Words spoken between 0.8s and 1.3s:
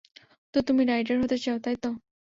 rider